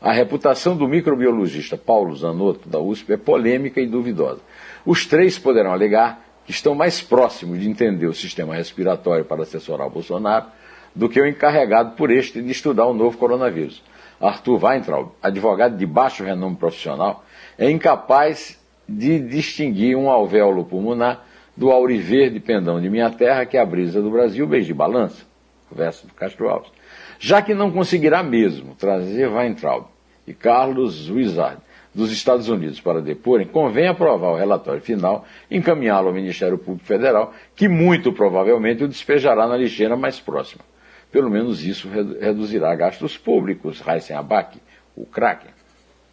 A 0.00 0.12
reputação 0.12 0.76
do 0.76 0.88
microbiologista 0.88 1.76
Paulo 1.76 2.16
Zanotto, 2.16 2.68
da 2.68 2.78
USP, 2.78 3.12
é 3.12 3.16
polêmica 3.18 3.80
e 3.80 3.86
duvidosa. 3.86 4.40
Os 4.86 5.04
três 5.04 5.38
poderão 5.38 5.72
alegar 5.72 6.24
que 6.46 6.52
estão 6.52 6.74
mais 6.74 7.02
próximos 7.02 7.60
de 7.60 7.68
entender 7.68 8.06
o 8.06 8.14
sistema 8.14 8.54
respiratório 8.54 9.26
para 9.26 9.42
assessorar 9.42 9.90
Bolsonaro 9.90 10.46
do 10.94 11.08
que 11.08 11.20
o 11.20 11.26
encarregado 11.26 11.96
por 11.96 12.10
este 12.10 12.40
de 12.40 12.50
estudar 12.50 12.86
o 12.86 12.94
novo 12.94 13.18
coronavírus. 13.18 13.82
Arthur 14.20 14.62
Weintraub, 14.62 15.12
advogado 15.22 15.76
de 15.76 15.86
baixo 15.86 16.22
renome 16.22 16.56
profissional, 16.56 17.24
é 17.58 17.70
incapaz 17.70 18.60
de 18.88 19.18
distinguir 19.18 19.96
um 19.96 20.10
alvéolo 20.10 20.64
pulmonar 20.64 21.24
do 21.56 21.70
auriverde 21.70 22.40
pendão 22.40 22.80
de 22.80 22.90
minha 22.90 23.10
terra, 23.10 23.46
que 23.46 23.56
é 23.56 23.60
a 23.60 23.66
brisa 23.66 24.02
do 24.02 24.10
Brasil, 24.10 24.46
beijo 24.46 24.66
de 24.66 24.74
balança, 24.74 25.24
verso 25.70 26.06
do 26.06 26.14
Castro 26.14 26.48
Alves. 26.48 26.70
Já 27.18 27.40
que 27.42 27.54
não 27.54 27.70
conseguirá 27.70 28.22
mesmo 28.22 28.74
trazer 28.74 29.28
Weintraub 29.28 29.86
e 30.26 30.34
Carlos 30.34 31.08
Wizard 31.08 31.58
dos 31.94 32.12
Estados 32.12 32.48
Unidos 32.48 32.80
para 32.80 33.00
deporem, 33.00 33.46
convém 33.46 33.88
aprovar 33.88 34.30
o 34.30 34.36
relatório 34.36 34.80
final, 34.80 35.24
encaminhá-lo 35.50 36.08
ao 36.08 36.14
Ministério 36.14 36.56
Público 36.56 36.86
Federal, 36.86 37.34
que 37.56 37.68
muito 37.68 38.12
provavelmente 38.12 38.84
o 38.84 38.88
despejará 38.88 39.46
na 39.46 39.56
lixeira 39.56 39.96
mais 39.96 40.20
próxima. 40.20 40.69
Pelo 41.10 41.30
menos 41.30 41.64
isso 41.64 41.88
reduzirá 42.20 42.74
gastos 42.74 43.16
públicos, 43.16 43.80
Raíssen 43.80 44.16
Abac, 44.16 44.60
o 44.96 45.04
Kraken. 45.04 45.50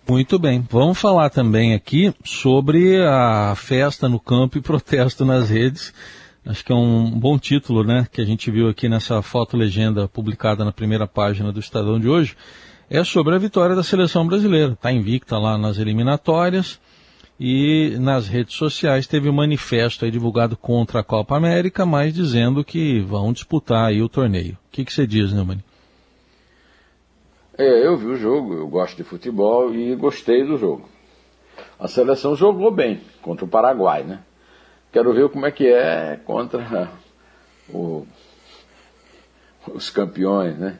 Muito 0.09 0.39
bem. 0.39 0.65
Vamos 0.69 0.99
falar 0.99 1.29
também 1.29 1.73
aqui 1.73 2.13
sobre 2.23 3.03
a 3.03 3.53
festa 3.55 4.07
no 4.07 4.19
campo 4.19 4.57
e 4.57 4.61
protesto 4.61 5.25
nas 5.25 5.49
redes 5.49 5.93
Acho 6.47 6.63
que 6.63 6.71
é 6.71 6.75
um 6.75 7.11
bom 7.11 7.37
título, 7.37 7.83
né, 7.83 8.07
que 8.09 8.21
a 8.21 8.25
gente 8.25 8.49
viu 8.49 8.69
aqui 8.69 8.87
nessa 8.87 9.21
foto 9.21 9.57
legenda 9.57 10.07
publicada 10.07 10.63
na 10.63 10.71
primeira 10.71 11.05
página 11.05 11.51
do 11.51 11.59
Estadão 11.59 11.99
de 11.99 12.07
hoje, 12.07 12.37
é 12.89 13.03
sobre 13.03 13.35
a 13.35 13.37
vitória 13.37 13.75
da 13.75 13.83
seleção 13.83 14.25
brasileira. 14.25 14.71
Está 14.71 14.89
invicta 14.89 15.37
lá 15.37 15.57
nas 15.57 15.77
eliminatórias 15.77 16.79
e 17.39 17.97
nas 17.99 18.27
redes 18.27 18.55
sociais 18.55 19.05
teve 19.05 19.29
um 19.29 19.33
manifesto 19.33 20.05
aí 20.05 20.11
divulgado 20.11 20.57
contra 20.57 21.01
a 21.01 21.03
Copa 21.03 21.35
América, 21.35 21.85
mas 21.85 22.13
dizendo 22.13 22.63
que 22.63 22.99
vão 23.01 23.31
disputar 23.31 23.85
aí 23.85 24.01
o 24.01 24.09
torneio. 24.09 24.53
O 24.53 24.71
que, 24.71 24.83
que 24.83 24.91
você 24.91 25.05
diz, 25.05 25.31
Neumann? 25.31 25.63
É, 27.57 27.87
eu 27.87 27.97
vi 27.97 28.05
o 28.05 28.15
jogo, 28.15 28.53
eu 28.53 28.67
gosto 28.67 28.97
de 28.97 29.03
futebol 29.03 29.73
e 29.73 29.95
gostei 29.95 30.43
do 30.43 30.57
jogo. 30.57 30.87
A 31.79 31.87
seleção 31.87 32.35
jogou 32.35 32.71
bem 32.71 33.01
contra 33.21 33.45
o 33.45 33.47
Paraguai, 33.47 34.03
né? 34.03 34.19
Quero 34.91 35.13
ver 35.13 35.29
como 35.29 35.45
é 35.45 35.51
que 35.51 35.67
é 35.67 36.19
contra 36.23 36.91
o, 37.69 38.05
os 39.73 39.89
campeões, 39.89 40.57
né? 40.57 40.79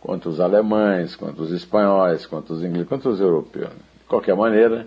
Contra 0.00 0.28
os 0.28 0.40
alemães, 0.40 1.16
contra 1.16 1.42
os 1.42 1.50
espanhóis, 1.50 2.26
contra 2.26 2.52
os 2.52 2.62
ingleses, 2.62 2.88
contra 2.88 3.10
os 3.10 3.20
europeus. 3.20 3.70
De 3.70 4.04
qualquer 4.08 4.36
maneira, 4.36 4.86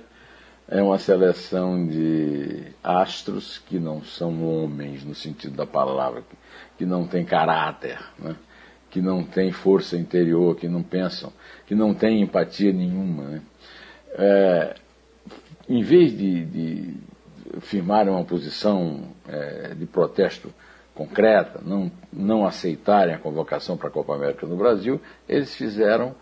é 0.69 0.81
uma 0.81 0.97
seleção 0.97 1.87
de 1.87 2.73
astros 2.83 3.57
que 3.57 3.79
não 3.79 4.03
são 4.03 4.43
homens 4.43 5.03
no 5.03 5.15
sentido 5.15 5.55
da 5.55 5.65
palavra, 5.65 6.23
que 6.77 6.85
não 6.85 7.07
tem 7.07 7.23
caráter, 7.23 7.97
né? 8.19 8.35
que 8.89 9.01
não 9.01 9.23
tem 9.23 9.51
força 9.51 9.95
interior, 9.95 10.55
que 10.55 10.67
não 10.67 10.83
pensam, 10.83 11.31
que 11.65 11.73
não 11.73 11.93
tem 11.93 12.21
empatia 12.21 12.73
nenhuma. 12.73 13.23
Né? 13.23 13.41
É, 14.13 14.75
em 15.69 15.81
vez 15.83 16.17
de, 16.17 16.45
de 16.45 16.93
firmarem 17.61 18.11
uma 18.11 18.25
posição 18.25 19.09
é, 19.27 19.73
de 19.73 19.85
protesto 19.85 20.53
concreta, 20.93 21.61
não, 21.63 21.91
não 22.11 22.45
aceitarem 22.45 23.13
a 23.13 23.19
convocação 23.19 23.77
para 23.77 23.87
a 23.87 23.91
Copa 23.91 24.15
América 24.15 24.45
no 24.45 24.57
Brasil, 24.57 24.99
eles 25.29 25.55
fizeram 25.55 26.15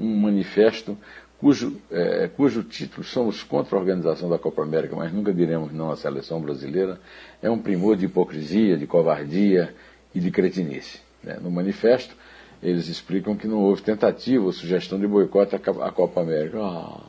um 0.00 0.16
manifesto 0.16 0.96
cujo, 1.40 1.80
é, 1.90 2.28
cujo 2.28 2.62
título 2.62 3.02
Somos 3.02 3.42
contra 3.42 3.76
a 3.76 3.80
organização 3.80 4.28
da 4.28 4.38
Copa 4.38 4.62
América, 4.62 4.94
mas 4.94 5.12
nunca 5.12 5.32
diremos 5.32 5.72
não 5.72 5.90
à 5.90 5.96
seleção 5.96 6.40
brasileira, 6.40 7.00
é 7.42 7.50
um 7.50 7.58
primor 7.58 7.96
de 7.96 8.04
hipocrisia, 8.04 8.76
de 8.76 8.86
covardia 8.86 9.74
e 10.14 10.20
de 10.20 10.30
cretinice. 10.30 11.00
Né? 11.24 11.38
No 11.42 11.50
manifesto, 11.50 12.14
eles 12.62 12.88
explicam 12.88 13.34
que 13.34 13.48
não 13.48 13.58
houve 13.58 13.82
tentativa 13.82 14.44
ou 14.44 14.52
sugestão 14.52 14.98
de 14.98 15.06
boicote 15.06 15.56
à 15.56 15.90
Copa 15.90 16.20
América. 16.20 16.58
Ah, 16.60 17.00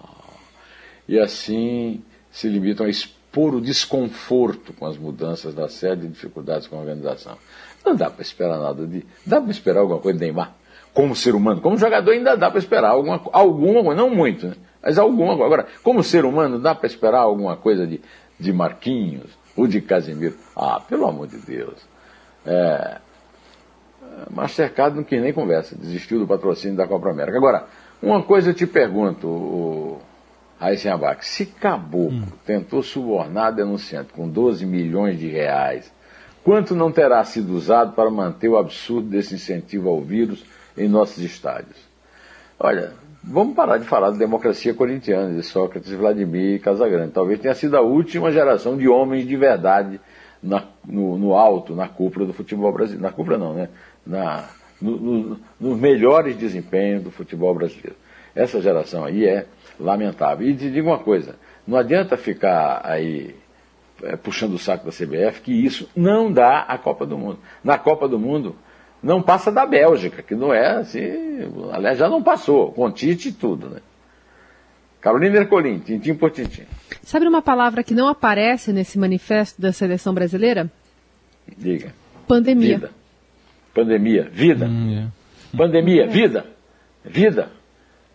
e 1.07 1.19
assim 1.19 2.01
se 2.31 2.47
limitam 2.47 2.85
a 2.85 2.89
expor 2.89 3.21
por 3.31 3.55
o 3.55 3.61
desconforto 3.61 4.73
com 4.73 4.85
as 4.85 4.97
mudanças 4.97 5.53
da 5.53 5.69
sede 5.69 6.05
e 6.05 6.09
dificuldades 6.09 6.67
com 6.67 6.75
a 6.75 6.79
organização. 6.79 7.37
Não 7.85 7.95
dá 7.95 8.09
para 8.09 8.21
esperar 8.21 8.59
nada 8.59 8.85
de. 8.85 9.05
Dá 9.25 9.39
para 9.39 9.51
esperar 9.51 9.79
alguma 9.79 9.99
coisa 9.99 10.19
de 10.19 10.25
Neymar? 10.25 10.53
Como 10.93 11.15
ser 11.15 11.35
humano, 11.35 11.61
como 11.61 11.77
jogador, 11.77 12.11
ainda 12.11 12.35
dá 12.35 12.49
para 12.49 12.59
esperar 12.59 12.89
alguma, 12.89 13.21
alguma 13.31 13.83
coisa, 13.83 14.01
não 14.01 14.09
muito, 14.09 14.47
né? 14.47 14.55
Mas 14.81 14.97
alguma. 14.97 15.33
Agora, 15.33 15.67
como 15.83 16.03
ser 16.03 16.25
humano, 16.25 16.59
dá 16.59 16.75
para 16.75 16.87
esperar 16.87 17.19
alguma 17.19 17.55
coisa 17.55 17.87
de, 17.87 18.01
de 18.39 18.51
Marquinhos 18.51 19.29
ou 19.55 19.67
de 19.67 19.79
Casimiro? 19.79 20.35
Ah, 20.55 20.81
pelo 20.81 21.07
amor 21.07 21.27
de 21.27 21.37
Deus. 21.37 21.75
É, 22.45 22.97
Mastercard 24.29 24.95
não 24.95 25.03
quis 25.03 25.21
nem 25.21 25.33
conversa, 25.33 25.75
desistiu 25.75 26.19
do 26.19 26.27
patrocínio 26.27 26.75
da 26.75 26.87
Copa 26.87 27.09
América. 27.09 27.37
Agora, 27.37 27.67
uma 28.01 28.23
coisa 28.23 28.49
eu 28.49 28.53
te 28.53 28.65
pergunto, 28.65 29.27
o 29.27 30.01
Raíssen 30.59 30.91
Abac, 30.91 31.25
se 31.25 31.45
Caboclo 31.45 32.17
hum. 32.17 32.23
tentou 32.45 32.81
subornar 32.83 33.53
denunciante 33.53 34.11
com 34.13 34.27
12 34.27 34.65
milhões 34.65 35.19
de 35.19 35.27
reais, 35.27 35.91
quanto 36.43 36.75
não 36.75 36.91
terá 36.91 37.23
sido 37.23 37.53
usado 37.53 37.93
para 37.93 38.09
manter 38.09 38.49
o 38.49 38.57
absurdo 38.57 39.07
desse 39.07 39.35
incentivo 39.35 39.89
ao 39.89 40.01
vírus 40.01 40.43
em 40.77 40.87
nossos 40.87 41.23
estádios? 41.23 41.77
Olha, 42.59 42.93
vamos 43.23 43.55
parar 43.55 43.77
de 43.77 43.85
falar 43.85 44.11
de 44.11 44.17
democracia 44.17 44.73
corintiana, 44.73 45.35
de 45.35 45.43
Sócrates, 45.43 45.91
Vladimir 45.91 46.55
e 46.55 46.59
Casagrande. 46.59 47.11
Talvez 47.11 47.39
tenha 47.39 47.55
sido 47.55 47.75
a 47.75 47.81
última 47.81 48.31
geração 48.31 48.77
de 48.77 48.87
homens 48.87 49.27
de 49.27 49.35
verdade 49.35 49.99
na, 50.41 50.63
no, 50.85 51.17
no, 51.17 51.33
alto, 51.33 51.75
na 51.75 51.87
cúpula 51.87 52.25
do 52.25 52.33
futebol 52.33 52.71
brasileiro. 52.71 53.03
Na 53.03 53.11
cúpula 53.11 53.37
não, 53.37 53.53
né? 53.53 53.69
Na, 54.05 54.49
no, 54.81 54.97
no, 54.97 55.39
nos 55.59 55.79
melhores 55.79 56.35
desempenhos 56.35 57.03
do 57.03 57.11
futebol 57.11 57.53
brasileiro. 57.53 57.95
Essa 58.35 58.61
geração 58.61 59.05
aí 59.05 59.25
é 59.25 59.45
lamentável. 59.79 60.47
E 60.47 60.55
te 60.55 60.69
digo 60.69 60.89
uma 60.89 60.99
coisa, 60.99 61.35
não 61.67 61.77
adianta 61.77 62.17
ficar 62.17 62.81
aí 62.83 63.35
é, 64.03 64.15
puxando 64.15 64.53
o 64.53 64.59
saco 64.59 64.85
da 64.85 64.91
CBF, 64.91 65.41
que 65.41 65.51
isso 65.51 65.89
não 65.95 66.31
dá 66.31 66.61
a 66.61 66.77
Copa 66.77 67.05
do 67.05 67.17
Mundo. 67.17 67.39
Na 67.63 67.77
Copa 67.77 68.07
do 68.07 68.17
Mundo, 68.17 68.55
não 69.01 69.21
passa 69.21 69.51
da 69.51 69.65
Bélgica, 69.65 70.21
que 70.21 70.35
não 70.35 70.53
é 70.53 70.77
assim, 70.77 71.09
aliás, 71.71 71.97
já 71.97 72.07
não 72.07 72.21
passou, 72.21 72.71
com 72.71 72.91
Tite 72.91 73.29
e 73.29 73.31
tudo, 73.31 73.69
né? 73.69 73.79
Carolina 75.01 75.37
Ercolim, 75.37 75.79
tintim 75.79 76.13
por 76.13 76.29
tintim. 76.29 76.63
Sabe 77.01 77.27
uma 77.27 77.41
palavra 77.41 77.83
que 77.83 77.95
não 77.95 78.07
aparece 78.07 78.71
nesse 78.71 78.99
manifesto 78.99 79.59
da 79.59 79.73
seleção 79.73 80.13
brasileira? 80.13 80.71
Diga. 81.57 81.91
Pandemia. 82.27 82.75
Vida. 82.75 82.91
Pandemia, 83.73 84.29
vida. 84.31 84.67
Hum, 84.67 85.09
é. 85.09 85.57
Pandemia, 85.57 86.07
vida. 86.07 86.45
Vida. 87.03 87.51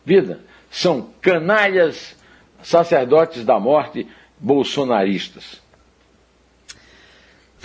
Vida. 0.05 0.41
São 0.71 1.11
canalhas 1.21 2.17
sacerdotes 2.63 3.45
da 3.45 3.59
morte 3.59 4.07
bolsonaristas. 4.39 5.61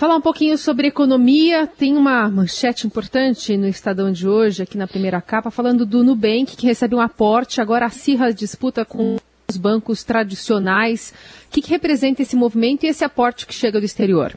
Falar 0.02 0.16
um 0.16 0.20
pouquinho 0.20 0.58
sobre 0.58 0.88
economia. 0.88 1.64
Tem 1.64 1.96
uma 1.96 2.28
manchete 2.28 2.88
importante 2.88 3.56
no 3.56 3.68
Estadão 3.68 4.10
de 4.10 4.28
hoje, 4.28 4.64
aqui 4.64 4.76
na 4.76 4.88
primeira 4.88 5.20
capa, 5.20 5.48
falando 5.48 5.86
do 5.86 6.02
Nubank, 6.02 6.56
que 6.56 6.66
recebe 6.66 6.96
um 6.96 7.00
aporte, 7.00 7.60
agora 7.60 7.86
acirra 7.86 8.26
a 8.26 8.32
disputa 8.32 8.84
com 8.84 9.14
os 9.48 9.56
bancos 9.56 10.02
tradicionais. 10.02 11.14
O 11.46 11.52
que, 11.52 11.62
que 11.62 11.70
representa 11.70 12.20
esse 12.20 12.34
movimento 12.34 12.82
e 12.82 12.88
esse 12.88 13.04
aporte 13.04 13.46
que 13.46 13.54
chega 13.54 13.78
do 13.78 13.86
exterior? 13.86 14.36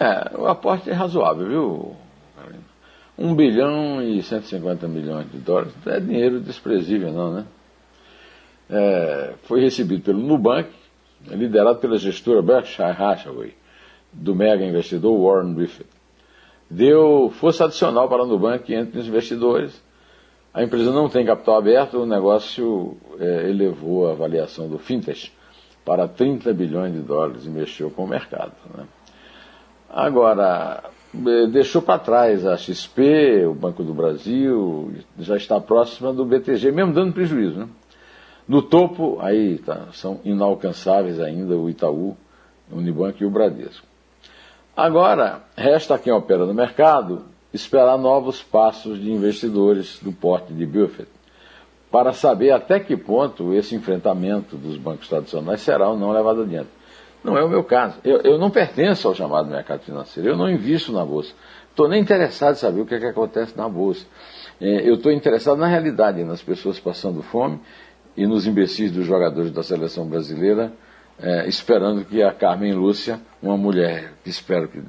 É, 0.00 0.34
o 0.34 0.46
aporte 0.46 0.88
é 0.88 0.94
razoável, 0.94 1.46
viu, 1.46 1.96
1 3.18 3.34
bilhão 3.34 4.02
e 4.02 4.22
150 4.22 4.88
milhões 4.88 5.30
de 5.30 5.36
dólares 5.36 5.74
não 5.84 5.92
é 5.92 6.00
dinheiro 6.00 6.40
desprezível, 6.40 7.12
não, 7.12 7.30
né? 7.30 7.44
É, 8.70 9.34
foi 9.42 9.60
recebido 9.60 10.00
pelo 10.00 10.20
Nubank, 10.20 10.70
liderado 11.28 11.78
pela 11.78 11.98
gestora 11.98 12.40
Berkshire 12.40 12.88
Hathaway, 12.88 13.54
do 14.16 14.34
mega 14.34 14.64
investidor 14.64 15.18
Warren 15.18 15.52
Buffett. 15.52 15.88
Deu 16.68 17.30
força 17.30 17.64
adicional 17.64 18.08
para 18.08 18.24
o 18.24 18.26
Nubank 18.26 18.72
entre 18.74 18.98
os 18.98 19.06
investidores. 19.06 19.82
A 20.52 20.62
empresa 20.64 20.90
não 20.90 21.08
tem 21.08 21.24
capital 21.24 21.58
aberto, 21.58 21.98
o 21.98 22.06
negócio 22.06 22.96
é, 23.20 23.48
elevou 23.48 24.08
a 24.08 24.12
avaliação 24.12 24.68
do 24.68 24.78
fintech 24.78 25.30
para 25.84 26.08
30 26.08 26.52
bilhões 26.52 26.92
de 26.92 27.00
dólares 27.00 27.44
e 27.44 27.50
mexeu 27.50 27.90
com 27.90 28.04
o 28.04 28.08
mercado. 28.08 28.52
Né? 28.74 28.84
Agora, 29.88 30.82
é, 31.14 31.46
deixou 31.46 31.82
para 31.82 31.98
trás 31.98 32.44
a 32.44 32.56
XP, 32.56 33.46
o 33.46 33.54
Banco 33.54 33.84
do 33.84 33.94
Brasil, 33.94 34.92
já 35.18 35.36
está 35.36 35.60
próxima 35.60 36.12
do 36.12 36.24
BTG, 36.24 36.72
mesmo 36.72 36.92
dando 36.92 37.12
prejuízo. 37.12 37.60
Né? 37.60 37.68
No 38.48 38.62
topo, 38.62 39.18
aí 39.20 39.58
tá, 39.58 39.88
são 39.92 40.20
inalcançáveis 40.24 41.20
ainda 41.20 41.56
o 41.56 41.70
Itaú, 41.70 42.16
o 42.72 42.78
Unibanco 42.78 43.22
e 43.22 43.26
o 43.26 43.30
Bradesco. 43.30 43.85
Agora, 44.76 45.40
resta 45.56 45.98
quem 45.98 46.12
opera 46.12 46.44
no 46.44 46.52
mercado 46.52 47.24
esperar 47.50 47.96
novos 47.96 48.42
passos 48.42 49.00
de 49.00 49.10
investidores 49.10 49.98
do 50.02 50.12
porte 50.12 50.52
de 50.52 50.66
Buffett, 50.66 51.08
para 51.90 52.12
saber 52.12 52.50
até 52.50 52.78
que 52.78 52.94
ponto 52.94 53.54
esse 53.54 53.74
enfrentamento 53.74 54.54
dos 54.54 54.76
bancos 54.76 55.08
tradicionais 55.08 55.62
será 55.62 55.88
ou 55.88 55.96
não 55.96 56.10
levado 56.10 56.42
adiante. 56.42 56.68
Não 57.24 57.38
é 57.38 57.42
o 57.42 57.48
meu 57.48 57.64
caso. 57.64 57.98
Eu, 58.04 58.20
eu 58.20 58.38
não 58.38 58.50
pertenço 58.50 59.08
ao 59.08 59.14
chamado 59.14 59.48
mercado 59.48 59.80
financeiro. 59.80 60.28
Eu 60.28 60.36
não 60.36 60.48
invisto 60.48 60.92
na 60.92 61.04
Bolsa. 61.04 61.32
Estou 61.70 61.88
nem 61.88 62.00
interessado 62.00 62.52
em 62.52 62.58
saber 62.58 62.80
o 62.82 62.86
que, 62.86 62.94
é 62.94 62.98
que 62.98 63.06
acontece 63.06 63.56
na 63.56 63.68
Bolsa. 63.68 64.06
É, 64.60 64.88
eu 64.88 64.94
estou 64.94 65.10
interessado 65.10 65.56
na 65.58 65.66
realidade, 65.66 66.22
nas 66.22 66.42
pessoas 66.42 66.78
passando 66.78 67.22
fome 67.22 67.58
e 68.16 68.26
nos 68.26 68.46
imbecis 68.46 68.92
dos 68.92 69.06
jogadores 69.06 69.50
da 69.50 69.62
seleção 69.62 70.06
brasileira, 70.06 70.72
é, 71.18 71.48
esperando 71.48 72.04
que 72.04 72.22
a 72.22 72.32
Carmen 72.32 72.74
Lúcia, 72.74 73.20
uma 73.42 73.56
mulher 73.56 74.12
que 74.22 74.30
espero 74.30 74.68
que 74.68 74.80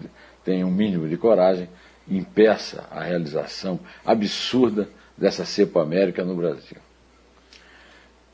tenha 0.44 0.66
um 0.66 0.72
mínimo 0.72 1.08
de 1.08 1.18
coragem, 1.18 1.70
impeça 2.10 2.86
a 2.92 3.04
realização 3.04 3.80
absurda 4.06 4.90
dessa 5.18 5.46
cepa 5.46 5.82
América 5.82 6.24
no 6.24 6.36
Brasil. 6.36 6.78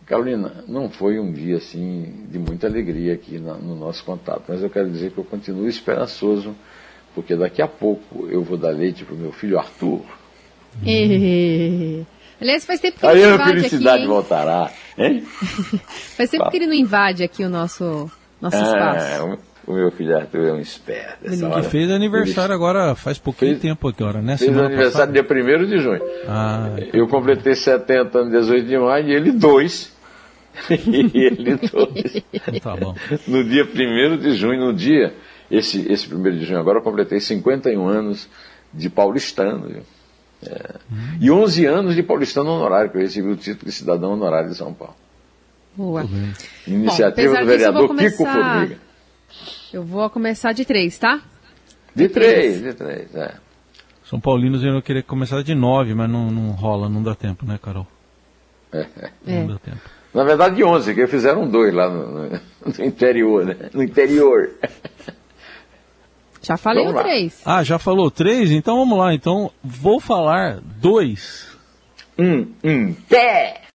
Carolina, 0.05 0.63
não 0.67 0.89
foi 0.89 1.17
um 1.17 1.31
dia 1.31 1.57
assim 1.57 2.27
de 2.29 2.37
muita 2.37 2.67
alegria 2.67 3.13
aqui 3.13 3.39
no 3.39 3.75
nosso 3.75 4.03
contato, 4.03 4.43
mas 4.47 4.61
eu 4.61 4.69
quero 4.69 4.89
dizer 4.89 5.11
que 5.11 5.17
eu 5.17 5.23
continuo 5.23 5.67
esperançoso, 5.67 6.53
porque 7.15 7.35
daqui 7.35 7.61
a 7.61 7.67
pouco 7.67 8.27
eu 8.29 8.43
vou 8.43 8.57
dar 8.57 8.71
leite 8.71 9.05
para 9.05 9.15
o 9.15 9.17
meu 9.17 9.31
filho 9.31 9.57
Arthur. 9.57 10.01
Aliás, 12.41 12.65
faz 12.65 12.81
tempo 12.81 12.99
que 12.99 13.05
invade 13.05 13.23
a 13.23 13.45
felicidade 13.45 13.97
aqui, 13.99 14.07
voltará, 14.07 14.71
hein? 14.97 15.23
faz 16.15 16.29
tempo 16.29 16.49
que 16.49 16.57
ele 16.57 16.67
não 16.67 16.73
invade 16.73 17.23
aqui 17.23 17.43
o 17.43 17.49
nosso, 17.49 18.09
nosso 18.41 18.57
é, 18.57 18.61
espaço. 18.61 19.39
O 19.65 19.73
meu 19.73 19.91
filho 19.91 20.17
Arthur 20.17 20.47
é 20.47 20.53
um 20.53 20.59
esperto. 20.59 21.23
Que 21.23 21.63
fez 21.63 21.89
aniversário 21.89 22.49
ele... 22.49 22.55
agora, 22.55 22.95
faz 22.95 23.17
pouquinho 23.17 23.51
fez, 23.51 23.61
tempo 23.61 23.87
agora, 23.87 24.21
né? 24.21 24.37
Fez 24.37 24.49
Semana 24.49 24.67
aniversário 24.67 25.13
passada. 25.13 25.35
dia 25.35 25.63
1 25.63 25.65
de 25.65 25.77
junho. 25.77 26.01
Ah, 26.27 26.75
eu 26.91 27.07
completei 27.07 27.55
70 27.55 28.17
anos, 28.17 28.31
18 28.31 28.67
de 28.67 28.77
maio, 28.77 29.07
e 29.07 29.13
ele 29.13 29.31
2. 29.31 29.93
e 30.69 31.25
ele 31.25 31.55
dois. 31.55 32.61
tá 32.61 32.75
bom. 32.75 32.93
No 33.25 33.43
dia 33.43 33.63
1 33.63 34.17
de 34.17 34.35
junho, 34.35 34.59
no 34.59 34.73
dia, 34.73 35.13
esse, 35.49 35.89
esse 35.91 36.13
1 36.13 36.21
de 36.23 36.45
junho 36.45 36.59
agora, 36.59 36.79
eu 36.79 36.83
completei 36.83 37.21
51 37.21 37.87
anos 37.87 38.29
de 38.73 38.89
paulistano. 38.89 39.81
É, 40.45 40.75
hum. 40.91 41.17
E 41.19 41.31
11 41.31 41.65
anos 41.65 41.95
de 41.95 42.03
paulistano 42.03 42.51
honorário, 42.51 42.91
que 42.91 42.97
eu 42.97 43.01
recebi 43.01 43.29
o 43.29 43.35
título 43.35 43.65
de 43.65 43.71
cidadão 43.71 44.13
honorário 44.13 44.49
de 44.49 44.55
São 44.55 44.73
Paulo. 44.73 44.95
Boa. 45.75 46.05
Iniciativa 46.67 47.33
Bom, 47.33 47.39
do 47.41 47.45
vereador 47.47 47.87
começar... 47.87 48.17
Kiko 48.17 48.25
Formiga. 48.25 48.77
Eu 49.73 49.83
vou 49.83 50.07
começar 50.09 50.53
de 50.53 50.65
três, 50.65 50.99
tá? 50.99 51.21
De, 51.95 52.07
de 52.07 52.09
três, 52.09 52.59
três, 52.59 52.61
de 52.61 52.73
três, 52.73 53.15
é. 53.15 53.35
São 54.05 54.19
Paulinos 54.19 54.63
iam 54.63 54.79
querer 54.81 55.03
começar 55.03 55.41
de 55.41 55.55
nove, 55.55 55.95
mas 55.95 56.09
não, 56.09 56.29
não 56.29 56.51
rola, 56.51 56.87
não 56.87 57.01
dá 57.01 57.15
tempo, 57.15 57.45
né, 57.45 57.57
Carol? 57.61 57.87
É. 58.71 58.85
Não 59.25 59.33
é. 59.33 59.47
dá 59.47 59.57
tempo. 59.57 59.81
Na 60.13 60.23
verdade, 60.23 60.57
de 60.57 60.63
11, 60.63 60.93
que 60.93 61.07
fizeram 61.07 61.47
dois 61.47 61.73
lá 61.73 61.89
no, 61.89 62.29
no 62.29 62.85
interior, 62.85 63.45
né? 63.45 63.55
No 63.73 63.81
interior. 63.81 64.51
Já 66.43 66.57
falei 66.57 66.85
o 66.85 66.93
três. 66.93 67.41
Ah, 67.45 67.63
já 67.63 67.79
falou 67.79 68.11
três? 68.11 68.51
Então 68.51 68.77
vamos 68.77 68.97
lá. 68.97 69.13
Então 69.13 69.49
vou 69.63 69.99
falar 69.99 70.59
dois. 70.61 71.47
Um, 72.19 72.47
um, 72.63 72.93
pé! 72.93 73.63